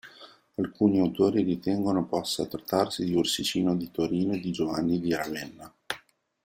[0.55, 5.71] Alcuni autori ritengono possa trattarsi di Ursicino di Torino e di Giovanni di Ravenna.